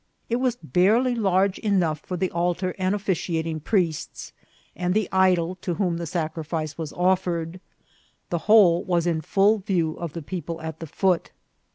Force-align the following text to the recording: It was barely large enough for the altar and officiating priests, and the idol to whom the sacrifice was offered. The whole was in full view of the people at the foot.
It 0.29 0.37
was 0.37 0.55
barely 0.55 1.13
large 1.13 1.59
enough 1.59 1.99
for 1.99 2.17
the 2.17 2.31
altar 2.31 2.73
and 2.79 2.95
officiating 2.95 3.59
priests, 3.59 4.33
and 4.75 4.95
the 4.95 5.07
idol 5.11 5.57
to 5.61 5.75
whom 5.75 5.97
the 5.97 6.07
sacrifice 6.07 6.75
was 6.75 6.91
offered. 6.93 7.61
The 8.31 8.39
whole 8.49 8.83
was 8.83 9.05
in 9.05 9.21
full 9.21 9.59
view 9.59 9.93
of 9.93 10.13
the 10.13 10.23
people 10.23 10.59
at 10.59 10.79
the 10.79 10.87
foot. 10.87 11.29